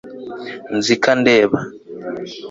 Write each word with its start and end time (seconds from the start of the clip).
nzi 0.75 0.93
ko 1.01 1.07
andeba 1.13 1.57